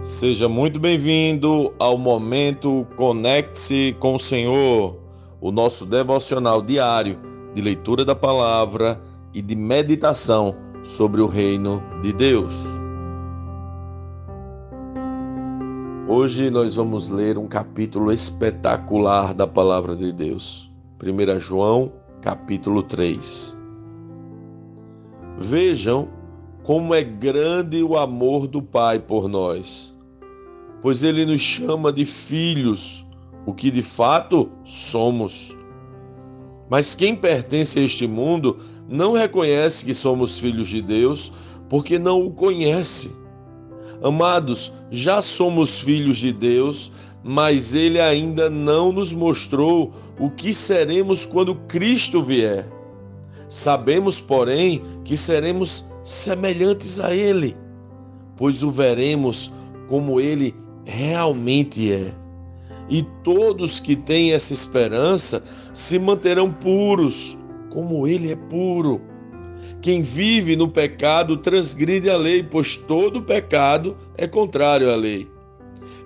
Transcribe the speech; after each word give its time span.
Seja 0.00 0.48
muito 0.48 0.78
bem-vindo 0.78 1.74
ao 1.76 1.98
momento 1.98 2.86
Conecte-se 2.96 3.96
com 3.98 4.14
o 4.14 4.18
Senhor, 4.18 4.96
o 5.40 5.50
nosso 5.50 5.84
devocional 5.84 6.62
diário 6.62 7.18
de 7.52 7.60
leitura 7.60 8.04
da 8.04 8.14
palavra 8.14 9.02
e 9.34 9.42
de 9.42 9.56
meditação 9.56 10.54
sobre 10.84 11.20
o 11.20 11.26
reino 11.26 11.82
de 12.00 12.12
Deus. 12.12 12.64
Hoje 16.06 16.48
nós 16.48 16.76
vamos 16.76 17.10
ler 17.10 17.36
um 17.36 17.48
capítulo 17.48 18.12
espetacular 18.12 19.34
da 19.34 19.48
palavra 19.48 19.96
de 19.96 20.12
Deus. 20.12 20.72
1 21.02 21.40
João, 21.40 21.92
capítulo 22.22 22.84
3. 22.84 23.58
Vejam 25.36 26.17
como 26.68 26.94
é 26.94 27.02
grande 27.02 27.82
o 27.82 27.96
amor 27.96 28.46
do 28.46 28.60
Pai 28.60 28.98
por 28.98 29.26
nós, 29.26 29.96
pois 30.82 31.02
Ele 31.02 31.24
nos 31.24 31.40
chama 31.40 31.90
de 31.90 32.04
filhos, 32.04 33.06
o 33.46 33.54
que 33.54 33.70
de 33.70 33.80
fato 33.80 34.50
somos. 34.66 35.56
Mas 36.68 36.94
quem 36.94 37.16
pertence 37.16 37.78
a 37.78 37.82
este 37.82 38.06
mundo 38.06 38.58
não 38.86 39.14
reconhece 39.14 39.86
que 39.86 39.94
somos 39.94 40.38
filhos 40.38 40.68
de 40.68 40.82
Deus, 40.82 41.32
porque 41.70 41.98
não 41.98 42.26
o 42.26 42.30
conhece. 42.30 43.16
Amados, 44.02 44.70
já 44.90 45.22
somos 45.22 45.80
filhos 45.80 46.18
de 46.18 46.34
Deus, 46.34 46.92
mas 47.24 47.72
Ele 47.72 47.98
ainda 47.98 48.50
não 48.50 48.92
nos 48.92 49.10
mostrou 49.10 49.94
o 50.20 50.28
que 50.28 50.52
seremos 50.52 51.24
quando 51.24 51.54
Cristo 51.54 52.22
vier. 52.22 52.70
Sabemos, 53.48 54.20
porém, 54.20 54.82
que 55.02 55.16
seremos 55.16 55.88
semelhantes 56.08 56.98
a 57.00 57.14
Ele, 57.14 57.54
pois 58.34 58.62
o 58.62 58.70
veremos 58.70 59.52
como 59.88 60.18
Ele 60.18 60.54
realmente 60.86 61.92
é. 61.92 62.14
E 62.88 63.02
todos 63.22 63.78
que 63.78 63.94
têm 63.94 64.32
essa 64.32 64.54
esperança 64.54 65.44
se 65.74 65.98
manterão 65.98 66.50
puros, 66.50 67.36
como 67.68 68.06
Ele 68.06 68.32
é 68.32 68.36
puro. 68.36 69.02
Quem 69.82 70.00
vive 70.00 70.56
no 70.56 70.68
pecado 70.68 71.36
transgride 71.36 72.08
a 72.08 72.16
lei, 72.16 72.42
pois 72.42 72.78
todo 72.78 73.22
pecado 73.22 73.94
é 74.16 74.26
contrário 74.26 74.90
à 74.90 74.96
lei. 74.96 75.28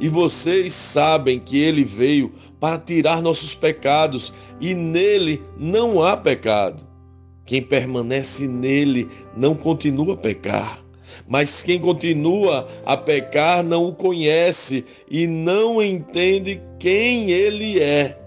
E 0.01 0.09
vocês 0.09 0.73
sabem 0.73 1.39
que 1.39 1.59
ele 1.59 1.85
veio 1.85 2.33
para 2.59 2.77
tirar 2.77 3.23
nossos 3.23 3.55
pecados, 3.55 4.35
e 4.61 4.75
nele 4.75 5.41
não 5.57 6.03
há 6.03 6.17
pecado. 6.17 6.92
Quem 7.53 7.61
permanece 7.61 8.49
nele 8.49 9.11
não 9.37 9.55
continua 9.55 10.15
a 10.15 10.17
pecar. 10.17 10.83
Mas 11.29 11.63
quem 11.63 11.79
continua 11.79 12.67
a 12.83 12.97
pecar 12.97 13.63
não 13.63 13.89
o 13.89 13.95
conhece 13.95 14.87
e 15.07 15.27
não 15.27 15.83
entende 15.83 16.63
quem 16.79 17.31
ele 17.31 17.79
é. 17.79 18.19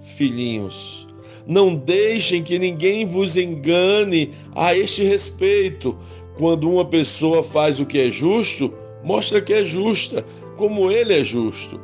Filhinhos, 0.00 1.04
não 1.44 1.74
deixem 1.74 2.44
que 2.44 2.56
ninguém 2.56 3.04
vos 3.04 3.36
engane 3.36 4.30
a 4.54 4.72
este 4.72 5.02
respeito. 5.02 5.98
Quando 6.38 6.70
uma 6.70 6.84
pessoa 6.84 7.42
faz 7.42 7.80
o 7.80 7.86
que 7.86 7.98
é 7.98 8.08
justo, 8.08 8.72
mostra 9.02 9.42
que 9.42 9.52
é 9.52 9.64
justa, 9.64 10.24
como 10.56 10.92
ele 10.92 11.12
é 11.12 11.24
justo 11.24 11.80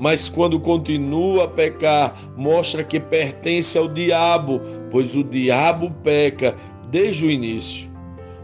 mas 0.00 0.30
quando 0.30 0.58
continua 0.58 1.44
a 1.44 1.48
pecar, 1.48 2.18
mostra 2.34 2.82
que 2.82 2.98
pertence 2.98 3.76
ao 3.76 3.86
diabo, 3.86 4.60
pois 4.90 5.14
o 5.14 5.22
diabo 5.22 5.90
peca 6.02 6.56
desde 6.90 7.26
o 7.26 7.30
início. 7.30 7.90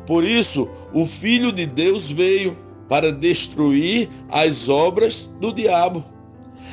Por 0.06 0.22
isso, 0.22 0.70
o 0.92 1.06
Filho 1.06 1.50
de 1.50 1.64
Deus 1.64 2.10
veio 2.12 2.56
para 2.88 3.10
destruir 3.10 4.10
as 4.28 4.68
obras 4.68 5.34
do 5.40 5.50
diabo. 5.50 6.04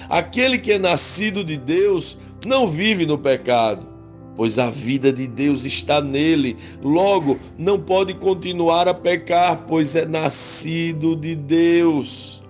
Aquele 0.09 0.59
que 0.59 0.73
é 0.73 0.77
nascido 0.77 1.45
de 1.45 1.57
Deus 1.57 2.19
não 2.45 2.67
vive 2.67 3.05
no 3.05 3.17
pecado, 3.17 3.87
pois 4.35 4.59
a 4.59 4.69
vida 4.69 5.13
de 5.13 5.27
Deus 5.27 5.63
está 5.63 6.01
nele. 6.01 6.57
Logo, 6.83 7.39
não 7.57 7.79
pode 7.79 8.13
continuar 8.15 8.89
a 8.89 8.93
pecar, 8.93 9.63
pois 9.65 9.95
é 9.95 10.05
nascido 10.05 11.15
de 11.15 11.35
Deus. 11.35 12.42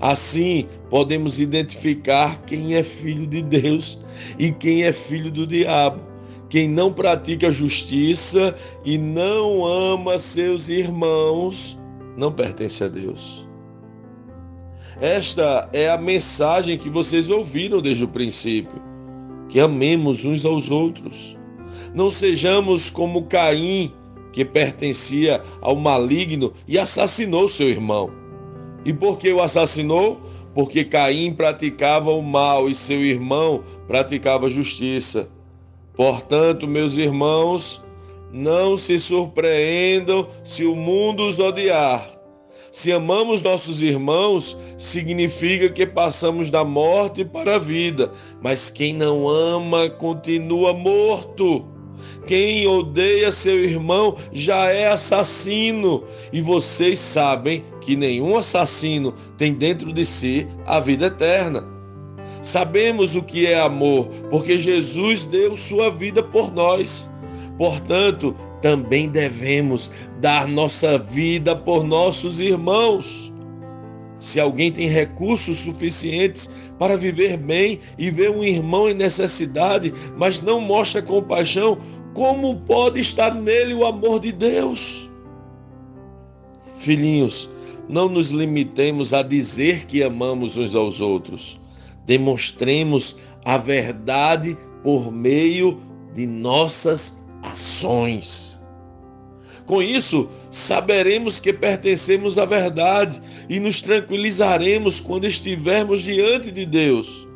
Assim, 0.00 0.66
podemos 0.88 1.40
identificar 1.40 2.42
quem 2.46 2.74
é 2.74 2.82
filho 2.82 3.26
de 3.26 3.42
Deus 3.42 3.98
e 4.38 4.50
quem 4.50 4.84
é 4.84 4.92
filho 4.92 5.30
do 5.30 5.46
diabo. 5.46 6.00
Quem 6.48 6.68
não 6.68 6.92
pratica 6.92 7.52
justiça 7.52 8.56
e 8.84 8.98
não 8.98 9.64
ama 9.64 10.18
seus 10.18 10.68
irmãos 10.68 11.78
não 12.16 12.32
pertence 12.32 12.82
a 12.82 12.88
Deus. 12.88 13.46
Esta 15.00 15.68
é 15.72 15.88
a 15.88 15.96
mensagem 15.96 16.76
que 16.76 16.90
vocês 16.90 17.30
ouviram 17.30 17.80
desde 17.80 18.04
o 18.04 18.08
princípio: 18.08 18.82
que 19.48 19.60
amemos 19.60 20.24
uns 20.24 20.44
aos 20.44 20.70
outros. 20.70 21.36
Não 21.94 22.10
sejamos 22.10 22.90
como 22.90 23.24
Caim, 23.24 23.92
que 24.32 24.44
pertencia 24.44 25.42
ao 25.60 25.74
maligno 25.74 26.52
e 26.68 26.78
assassinou 26.78 27.48
seu 27.48 27.68
irmão. 27.68 28.19
E 28.84 28.92
por 28.92 29.18
que 29.18 29.32
o 29.32 29.40
assassinou? 29.40 30.20
Porque 30.54 30.84
Caim 30.84 31.32
praticava 31.32 32.10
o 32.10 32.22
mal 32.22 32.68
e 32.68 32.74
seu 32.74 33.04
irmão 33.04 33.62
praticava 33.86 34.46
a 34.46 34.50
justiça. 34.50 35.28
Portanto, 35.94 36.66
meus 36.66 36.96
irmãos, 36.96 37.84
não 38.32 38.76
se 38.76 38.98
surpreendam 38.98 40.26
se 40.44 40.64
o 40.64 40.74
mundo 40.74 41.26
os 41.26 41.38
odiar. 41.38 42.20
Se 42.72 42.92
amamos 42.92 43.42
nossos 43.42 43.82
irmãos, 43.82 44.56
significa 44.78 45.68
que 45.68 45.84
passamos 45.84 46.50
da 46.50 46.64
morte 46.64 47.24
para 47.24 47.56
a 47.56 47.58
vida, 47.58 48.12
mas 48.40 48.70
quem 48.70 48.94
não 48.94 49.28
ama 49.28 49.90
continua 49.90 50.72
morto. 50.72 51.79
Quem 52.26 52.66
odeia 52.66 53.30
seu 53.30 53.62
irmão 53.64 54.16
já 54.32 54.70
é 54.70 54.88
assassino, 54.88 56.04
e 56.32 56.40
vocês 56.40 56.98
sabem 56.98 57.64
que 57.80 57.96
nenhum 57.96 58.36
assassino 58.36 59.14
tem 59.36 59.54
dentro 59.54 59.92
de 59.92 60.04
si 60.04 60.46
a 60.66 60.78
vida 60.80 61.06
eterna. 61.06 61.64
Sabemos 62.42 63.16
o 63.16 63.22
que 63.22 63.46
é 63.46 63.60
amor, 63.60 64.08
porque 64.30 64.58
Jesus 64.58 65.26
deu 65.26 65.56
sua 65.56 65.90
vida 65.90 66.22
por 66.22 66.52
nós. 66.52 67.10
Portanto, 67.58 68.34
também 68.62 69.08
devemos 69.08 69.92
dar 70.20 70.46
nossa 70.46 70.98
vida 70.98 71.54
por 71.54 71.84
nossos 71.84 72.40
irmãos. 72.40 73.30
Se 74.18 74.38
alguém 74.38 74.70
tem 74.70 74.86
recursos 74.86 75.58
suficientes 75.58 76.50
para 76.78 76.96
viver 76.96 77.36
bem 77.36 77.80
e 77.98 78.10
vê 78.10 78.28
um 78.28 78.44
irmão 78.44 78.88
em 78.88 78.94
necessidade, 78.94 79.92
mas 80.16 80.42
não 80.42 80.60
mostra 80.60 81.02
compaixão, 81.02 81.78
como 82.14 82.56
pode 82.60 83.00
estar 83.00 83.34
nele 83.34 83.74
o 83.74 83.84
amor 83.84 84.20
de 84.20 84.32
Deus? 84.32 85.08
Filhinhos, 86.74 87.48
não 87.88 88.08
nos 88.08 88.30
limitemos 88.30 89.12
a 89.12 89.22
dizer 89.22 89.86
que 89.86 90.02
amamos 90.02 90.56
uns 90.56 90.74
aos 90.74 91.00
outros. 91.00 91.60
Demonstremos 92.06 93.18
a 93.44 93.58
verdade 93.58 94.56
por 94.82 95.12
meio 95.12 95.78
de 96.14 96.26
nossas 96.26 97.22
ações. 97.42 98.60
Com 99.66 99.82
isso, 99.82 100.28
saberemos 100.50 101.38
que 101.38 101.52
pertencemos 101.52 102.38
à 102.38 102.44
verdade 102.44 103.20
e 103.48 103.60
nos 103.60 103.80
tranquilizaremos 103.80 105.00
quando 105.00 105.26
estivermos 105.26 106.02
diante 106.02 106.50
de 106.50 106.66
Deus. 106.66 107.26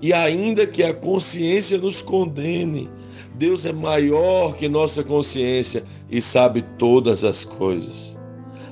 E 0.00 0.12
ainda 0.12 0.66
que 0.66 0.82
a 0.82 0.94
consciência 0.94 1.78
nos 1.78 2.02
condene, 2.02 2.88
Deus 3.34 3.64
é 3.64 3.72
maior 3.72 4.54
que 4.54 4.68
nossa 4.68 5.02
consciência 5.02 5.84
e 6.10 6.20
sabe 6.20 6.62
todas 6.78 7.24
as 7.24 7.44
coisas. 7.44 8.18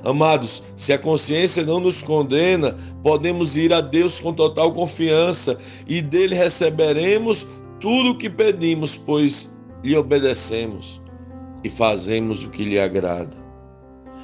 Amados, 0.03 0.63
se 0.75 0.93
a 0.93 0.97
consciência 0.97 1.63
não 1.63 1.79
nos 1.79 2.01
condena, 2.01 2.75
podemos 3.03 3.57
ir 3.57 3.71
a 3.73 3.81
Deus 3.81 4.19
com 4.19 4.33
total 4.33 4.71
confiança 4.73 5.59
e 5.87 6.01
dele 6.01 6.35
receberemos 6.35 7.47
tudo 7.79 8.11
o 8.11 8.17
que 8.17 8.29
pedimos, 8.29 8.95
pois 8.95 9.55
lhe 9.83 9.95
obedecemos 9.95 11.01
e 11.63 11.69
fazemos 11.69 12.43
o 12.43 12.49
que 12.49 12.63
lhe 12.63 12.79
agrada. 12.79 13.37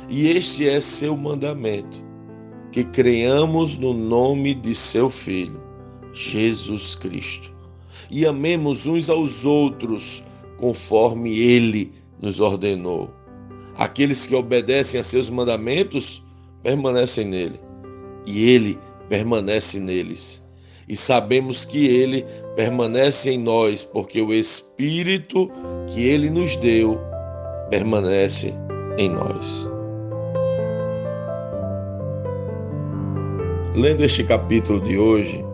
E 0.10 0.30
este 0.30 0.68
é 0.68 0.80
seu 0.80 1.16
mandamento: 1.16 2.04
que 2.72 2.84
creiamos 2.84 3.78
no 3.78 3.94
nome 3.94 4.56
de 4.56 4.74
seu 4.74 5.10
Filho, 5.10 5.62
Jesus 6.12 6.96
Cristo 6.96 7.57
e 8.10 8.26
amemos 8.26 8.88
uns 8.88 9.10
aos 9.10 9.46
outros 9.46 10.24
conforme 10.58 11.38
ele 11.38 11.94
nos 12.22 12.40
ordenou. 12.40 13.10
Aqueles 13.76 14.26
que 14.26 14.36
obedecem 14.36 15.00
a 15.00 15.04
seus 15.04 15.30
mandamentos 15.30 16.24
permanecem 16.64 17.26
nele, 17.26 17.60
e 18.26 18.50
ele 18.50 18.80
permanece 19.08 19.80
neles. 19.80 20.46
E 20.90 20.96
sabemos 20.96 21.66
que 21.66 21.86
ele 21.86 22.26
permanece 22.56 23.32
em 23.32 23.38
nós, 23.38 23.84
porque 23.84 24.22
o 24.22 24.34
Espírito 24.34 25.50
que 25.94 26.02
ele 26.02 26.30
nos 26.30 26.56
deu 26.56 27.00
permanece 27.70 28.54
em 28.98 29.10
nós. 29.10 29.68
lendo 33.78 34.04
este 34.04 34.24
capítulo 34.24 34.82
de 34.82 34.98
hoje, 34.98 35.46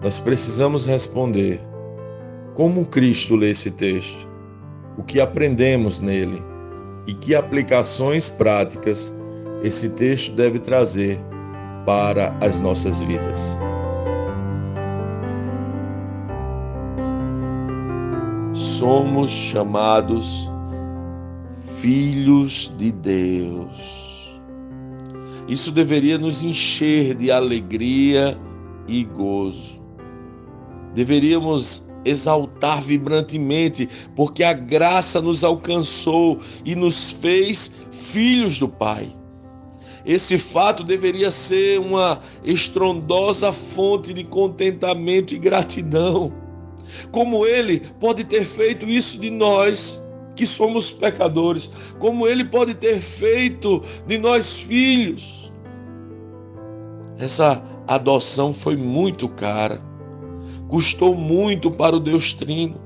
nós 0.00 0.20
precisamos 0.20 0.86
responder 0.86 1.60
como 2.54 2.86
Cristo 2.86 3.36
lê 3.36 3.50
esse 3.50 3.70
texto, 3.70 4.28
o 4.96 5.02
que 5.02 5.20
aprendemos 5.20 6.00
nele 6.00 6.42
e 7.06 7.14
que 7.14 7.34
aplicações 7.34 8.28
práticas 8.28 9.12
esse 9.62 9.90
texto 9.90 10.34
deve 10.34 10.58
trazer 10.58 11.18
para 11.84 12.36
as 12.40 12.60
nossas 12.60 13.00
vidas. 13.00 13.58
Somos 18.52 19.30
chamados 19.30 20.50
filhos 21.80 22.74
de 22.78 22.92
Deus. 22.92 24.40
Isso 25.48 25.72
deveria 25.72 26.18
nos 26.18 26.42
encher 26.42 27.14
de 27.14 27.30
alegria 27.30 28.38
e 28.86 29.04
gozo. 29.04 29.80
Deveríamos 30.94 31.91
exaltar 32.04 32.82
vibrantemente, 32.82 33.88
porque 34.16 34.42
a 34.42 34.52
graça 34.52 35.20
nos 35.20 35.44
alcançou 35.44 36.40
e 36.64 36.74
nos 36.74 37.10
fez 37.12 37.76
filhos 37.90 38.58
do 38.58 38.68
Pai. 38.68 39.14
Esse 40.04 40.36
fato 40.36 40.82
deveria 40.82 41.30
ser 41.30 41.78
uma 41.78 42.20
estrondosa 42.44 43.52
fonte 43.52 44.12
de 44.12 44.24
contentamento 44.24 45.32
e 45.32 45.38
gratidão. 45.38 46.32
Como 47.10 47.46
ele 47.46 47.80
pode 48.00 48.24
ter 48.24 48.44
feito 48.44 48.86
isso 48.86 49.18
de 49.18 49.30
nós, 49.30 50.02
que 50.34 50.44
somos 50.44 50.90
pecadores, 50.90 51.72
como 51.98 52.26
ele 52.26 52.44
pode 52.44 52.74
ter 52.74 52.98
feito 52.98 53.82
de 54.06 54.18
nós 54.18 54.60
filhos. 54.60 55.52
Essa 57.18 57.62
adoção 57.86 58.52
foi 58.52 58.76
muito 58.76 59.28
cara, 59.28 59.80
custou 60.72 61.14
muito 61.14 61.70
para 61.70 61.94
o 61.94 62.00
Deus 62.00 62.32
Trino. 62.32 62.80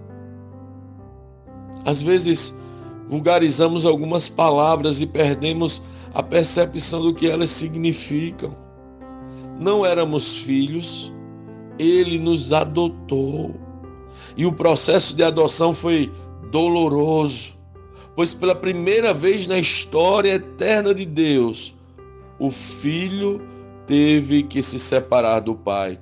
Às 1.84 2.02
vezes, 2.02 2.58
vulgarizamos 3.08 3.86
algumas 3.86 4.28
palavras 4.28 5.00
e 5.00 5.06
perdemos 5.06 5.84
a 6.12 6.20
percepção 6.20 7.00
do 7.00 7.14
que 7.14 7.30
elas 7.30 7.48
significam. 7.48 8.58
Não 9.60 9.86
éramos 9.86 10.38
filhos, 10.38 11.12
ele 11.78 12.18
nos 12.18 12.52
adotou. 12.52 13.54
E 14.36 14.44
o 14.44 14.52
processo 14.52 15.14
de 15.14 15.22
adoção 15.22 15.72
foi 15.72 16.12
doloroso, 16.50 17.54
pois 18.16 18.34
pela 18.34 18.56
primeira 18.56 19.14
vez 19.14 19.46
na 19.46 19.60
história 19.60 20.34
eterna 20.34 20.92
de 20.92 21.06
Deus, 21.06 21.76
o 22.36 22.50
filho 22.50 23.40
teve 23.86 24.42
que 24.42 24.60
se 24.60 24.80
separar 24.80 25.38
do 25.38 25.54
pai 25.54 26.00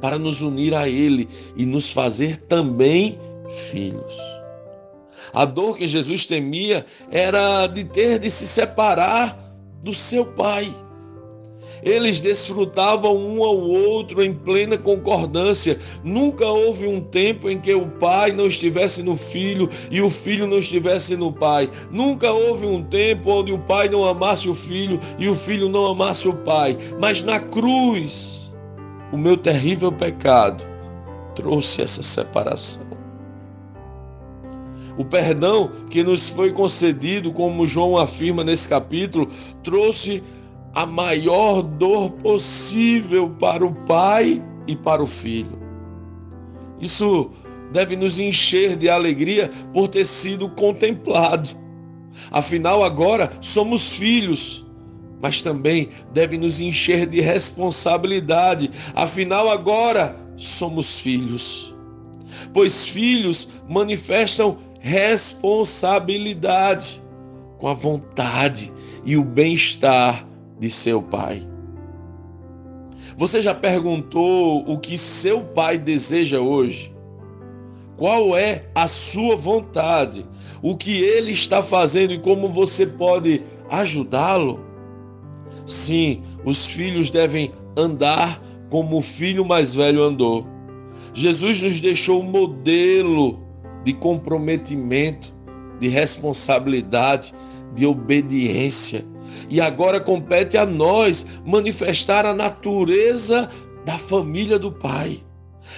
para 0.00 0.18
nos 0.18 0.42
unir 0.42 0.74
a 0.74 0.88
ele 0.88 1.28
e 1.56 1.64
nos 1.64 1.90
fazer 1.90 2.42
também 2.42 3.18
filhos. 3.70 4.16
A 5.32 5.44
dor 5.44 5.76
que 5.76 5.86
Jesus 5.86 6.26
temia 6.26 6.86
era 7.10 7.66
de 7.66 7.84
ter 7.84 8.18
de 8.18 8.30
se 8.30 8.46
separar 8.46 9.38
do 9.82 9.94
seu 9.94 10.24
pai. 10.24 10.72
Eles 11.82 12.20
desfrutavam 12.20 13.16
um 13.16 13.42
ao 13.44 13.56
outro 13.56 14.22
em 14.22 14.34
plena 14.34 14.76
concordância. 14.76 15.78
Nunca 16.02 16.46
houve 16.46 16.86
um 16.86 17.00
tempo 17.00 17.48
em 17.48 17.60
que 17.60 17.72
o 17.72 17.86
pai 17.86 18.32
não 18.32 18.46
estivesse 18.46 19.02
no 19.02 19.16
filho 19.16 19.68
e 19.90 20.00
o 20.00 20.10
filho 20.10 20.46
não 20.46 20.58
estivesse 20.58 21.16
no 21.16 21.32
pai. 21.32 21.70
Nunca 21.90 22.32
houve 22.32 22.66
um 22.66 22.82
tempo 22.82 23.30
onde 23.30 23.52
o 23.52 23.58
pai 23.58 23.88
não 23.88 24.04
amasse 24.04 24.48
o 24.48 24.54
filho 24.54 24.98
e 25.18 25.28
o 25.28 25.34
filho 25.34 25.68
não 25.68 25.86
amasse 25.86 26.28
o 26.28 26.34
pai. 26.38 26.76
Mas 27.00 27.22
na 27.22 27.38
cruz, 27.38 28.47
o 29.12 29.16
meu 29.16 29.36
terrível 29.36 29.90
pecado 29.90 30.64
trouxe 31.34 31.82
essa 31.82 32.02
separação. 32.02 32.86
O 34.96 35.04
perdão 35.04 35.70
que 35.88 36.02
nos 36.02 36.28
foi 36.28 36.52
concedido, 36.52 37.32
como 37.32 37.66
João 37.66 37.96
afirma 37.96 38.42
nesse 38.42 38.68
capítulo, 38.68 39.30
trouxe 39.62 40.22
a 40.74 40.84
maior 40.84 41.62
dor 41.62 42.10
possível 42.10 43.30
para 43.38 43.64
o 43.64 43.72
pai 43.72 44.42
e 44.66 44.74
para 44.74 45.02
o 45.02 45.06
filho. 45.06 45.58
Isso 46.80 47.30
deve 47.72 47.96
nos 47.96 48.18
encher 48.18 48.76
de 48.76 48.88
alegria 48.88 49.50
por 49.72 49.88
ter 49.88 50.04
sido 50.04 50.48
contemplado. 50.48 51.50
Afinal, 52.30 52.82
agora 52.82 53.30
somos 53.40 53.90
filhos, 53.90 54.66
mas 55.20 55.42
também 55.42 55.90
deve 56.12 56.38
nos 56.38 56.60
encher 56.60 57.06
de 57.06 57.20
responsabilidade. 57.20 58.70
Afinal, 58.94 59.50
agora 59.50 60.16
somos 60.36 60.98
filhos. 60.98 61.74
Pois 62.52 62.88
filhos 62.88 63.48
manifestam 63.68 64.58
responsabilidade 64.80 67.00
com 67.58 67.66
a 67.66 67.74
vontade 67.74 68.72
e 69.04 69.16
o 69.16 69.24
bem-estar 69.24 70.24
de 70.58 70.70
seu 70.70 71.02
pai. 71.02 71.46
Você 73.16 73.42
já 73.42 73.54
perguntou 73.54 74.64
o 74.70 74.78
que 74.78 74.96
seu 74.96 75.40
pai 75.40 75.76
deseja 75.76 76.40
hoje? 76.40 76.94
Qual 77.96 78.36
é 78.36 78.70
a 78.74 78.86
sua 78.86 79.34
vontade? 79.34 80.24
O 80.62 80.76
que 80.76 81.02
ele 81.02 81.32
está 81.32 81.60
fazendo 81.62 82.12
e 82.12 82.20
como 82.20 82.48
você 82.48 82.86
pode 82.86 83.42
ajudá-lo? 83.68 84.67
Sim, 85.68 86.22
os 86.46 86.64
filhos 86.64 87.10
devem 87.10 87.52
andar 87.76 88.42
como 88.70 88.96
o 88.96 89.02
filho 89.02 89.44
mais 89.44 89.74
velho 89.74 90.02
andou. 90.02 90.46
Jesus 91.12 91.60
nos 91.60 91.78
deixou 91.78 92.22
um 92.22 92.24
modelo 92.24 93.38
de 93.84 93.92
comprometimento, 93.92 95.30
de 95.78 95.86
responsabilidade, 95.86 97.34
de 97.74 97.84
obediência. 97.84 99.04
E 99.50 99.60
agora 99.60 100.00
compete 100.00 100.56
a 100.56 100.64
nós 100.64 101.26
manifestar 101.44 102.24
a 102.24 102.32
natureza 102.32 103.50
da 103.84 103.98
família 103.98 104.58
do 104.58 104.72
Pai. 104.72 105.20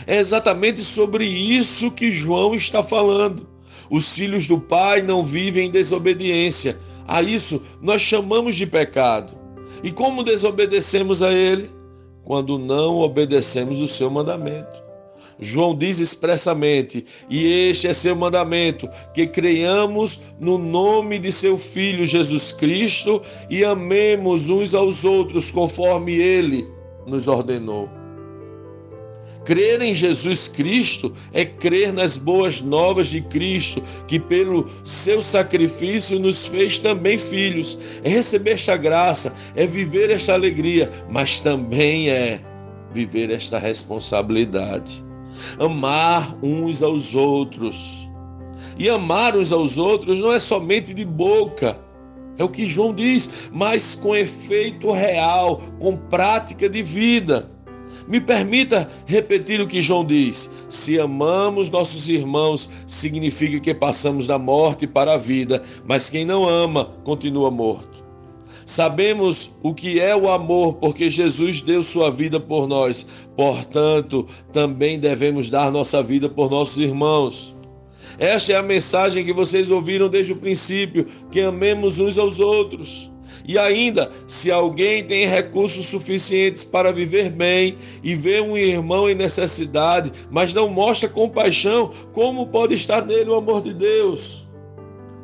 É 0.07 0.19
exatamente 0.19 0.85
sobre 0.85 1.25
isso 1.25 1.91
que 1.91 2.13
João 2.13 2.55
está 2.55 2.81
falando. 2.81 3.49
Os 3.91 4.13
filhos 4.13 4.47
do 4.47 4.61
Pai 4.61 5.03
não 5.03 5.25
vivem 5.25 5.67
em 5.67 5.73
desobediência. 5.73 6.79
A 7.09 7.21
isso 7.23 7.61
nós 7.83 8.01
chamamos 8.01 8.55
de 8.55 8.67
pecado. 8.67 9.41
E 9.83 9.91
como 9.91 10.23
desobedecemos 10.23 11.23
a 11.23 11.33
Ele? 11.33 11.71
Quando 12.25 12.59
não 12.59 12.99
obedecemos 12.99 13.81
o 13.81 13.89
seu 13.89 14.11
mandamento. 14.11 14.91
João 15.41 15.75
diz 15.75 15.99
expressamente: 15.99 17.07
E 17.31 17.47
este 17.47 17.89
é 17.89 17.95
seu 17.95 18.15
mandamento, 18.15 18.89
que 19.15 19.27
creiamos 19.27 20.23
no 20.39 20.59
nome 20.59 21.19
de 21.19 21.33
seu 21.33 21.57
Filho 21.57 22.05
Jesus 22.05 22.53
Cristo 22.53 23.23
e 23.49 23.65
amemos 23.65 24.51
uns 24.51 24.75
aos 24.75 25.03
outros 25.03 25.51
conforme 25.51 26.15
ele 26.15 26.69
nos 27.07 27.27
ordenou. 27.27 28.00
Crer 29.51 29.83
em 29.83 29.93
Jesus 29.93 30.47
Cristo 30.47 31.13
é 31.33 31.45
crer 31.45 31.93
nas 31.93 32.17
boas 32.17 32.63
novas 32.63 33.09
de 33.09 33.21
Cristo, 33.21 33.83
que 34.07 34.21
pelo 34.21 34.71
seu 34.85 35.21
sacrifício 35.21 36.21
nos 36.21 36.47
fez 36.47 36.79
também 36.79 37.19
filhos. 37.19 37.77
É 38.05 38.09
receber 38.09 38.53
esta 38.53 38.77
graça, 38.77 39.37
é 39.57 39.67
viver 39.67 40.09
esta 40.09 40.35
alegria, 40.35 40.89
mas 41.11 41.41
também 41.41 42.09
é 42.09 42.41
viver 42.95 43.29
esta 43.29 43.59
responsabilidade 43.59 45.05
amar 45.59 46.37
uns 46.41 46.81
aos 46.81 47.17
outros. 47.17 48.09
E 48.79 48.89
amar 48.89 49.37
uns 49.37 49.51
aos 49.51 49.77
outros 49.77 50.21
não 50.21 50.33
é 50.33 50.39
somente 50.39 50.95
de 50.95 51.05
boca, 51.05 51.77
é 52.39 52.45
o 52.45 52.49
que 52.49 52.69
João 52.69 52.95
diz, 52.95 53.33
mas 53.51 53.97
com 53.97 54.15
efeito 54.15 54.93
real, 54.93 55.61
com 55.81 55.97
prática 55.97 56.69
de 56.69 56.83
vida. 56.83 57.51
Me 58.09 58.21
permita 58.21 58.91
repetir 59.07 59.61
o 59.61 59.67
que 59.67 59.83
João 59.83 60.05
diz: 60.05 60.53
se 60.69 60.99
amamos 60.99 61.71
nossos 61.71 62.09
irmãos, 62.09 62.71
significa 62.87 63.61
que 63.61 63.75
passamos 63.75 64.27
da 64.27 64.39
morte 64.39 64.87
para 64.87 65.15
a 65.15 65.19
vida, 65.19 65.63
mas 65.87 66.11
quem 66.11 66.25
não 66.25 66.49
ama 66.49 66.87
continua 67.05 67.51
morto. 67.51 68.01
Sabemos 68.65 69.57
o 69.63 69.75
que 69.75 69.99
é 69.99 70.15
o 70.15 70.31
amor, 70.31 70.75
porque 70.75 71.11
Jesus 71.11 71.61
deu 71.61 71.83
sua 71.83 72.11
vida 72.11 72.39
por 72.39 72.69
nós. 72.69 73.09
Portanto, 73.37 74.29
também 74.53 74.99
devemos 74.99 75.51
dar 75.51 75.73
nossa 75.73 76.03
vida 76.03 76.29
por 76.29 76.51
nossos 76.51 76.79
irmãos. 76.79 77.53
Esta 78.19 78.53
é 78.53 78.57
a 78.57 78.63
mensagem 78.63 79.25
que 79.25 79.33
vocês 79.33 79.71
ouviram 79.71 80.09
desde 80.09 80.33
o 80.33 80.37
princípio: 80.37 81.07
que 81.31 81.41
amemos 81.41 81.99
uns 81.99 82.19
aos 82.19 82.39
outros. 82.39 83.10
E 83.47 83.59
ainda, 83.59 84.11
se 84.27 84.51
alguém 84.51 85.05
tem 85.05 85.27
recursos 85.27 85.87
suficientes 85.87 86.65
para 86.65 86.93
viver 86.93 87.31
bem 87.31 87.77
e 88.03 88.15
vê 88.15 88.41
um 88.41 88.57
irmão 88.57 89.09
em 89.09 89.15
necessidade, 89.15 90.13
mas 90.31 90.55
não 90.55 90.69
mostra 90.69 91.09
compaixão, 91.09 91.93
como 92.13 92.47
pode 92.47 92.75
estar 92.75 93.05
nele 93.05 93.31
o 93.31 93.35
amor 93.35 93.63
de 93.63 93.75
Deus? 93.75 94.47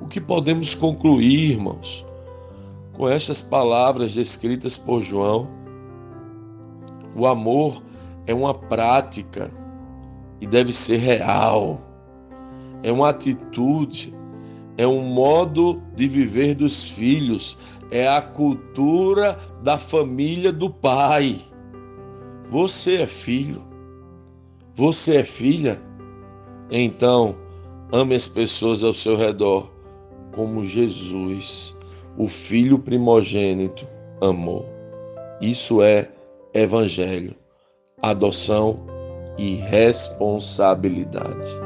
O 0.00 0.06
que 0.06 0.20
podemos 0.20 0.74
concluir, 0.74 1.52
irmãos? 1.52 2.06
com 2.96 3.08
estas 3.08 3.42
palavras 3.42 4.14
descritas 4.14 4.76
por 4.76 5.02
João 5.02 5.48
O 7.14 7.26
amor 7.26 7.82
é 8.26 8.34
uma 8.34 8.54
prática 8.54 9.50
e 10.40 10.46
deve 10.46 10.72
ser 10.72 10.98
real. 10.98 11.80
É 12.82 12.92
uma 12.92 13.08
atitude, 13.08 14.12
é 14.76 14.86
um 14.86 15.00
modo 15.02 15.80
de 15.94 16.06
viver 16.06 16.54
dos 16.54 16.88
filhos, 16.88 17.56
é 17.90 18.08
a 18.08 18.20
cultura 18.20 19.38
da 19.62 19.78
família 19.78 20.52
do 20.52 20.70
pai. 20.70 21.40
Você 22.48 23.02
é 23.02 23.06
filho, 23.06 23.62
você 24.74 25.16
é 25.16 25.24
filha, 25.24 25.80
então 26.70 27.34
ame 27.92 28.14
as 28.14 28.28
pessoas 28.28 28.82
ao 28.82 28.94
seu 28.94 29.16
redor 29.16 29.76
como 30.36 30.64
Jesus, 30.64 31.76
o 32.16 32.28
filho 32.28 32.78
primogênito, 32.78 33.84
amou. 34.20 34.64
Isso 35.40 35.82
é 35.82 36.08
evangelho, 36.52 37.34
adoção 38.02 38.86
e 39.38 39.56
responsabilidade. 39.56 41.65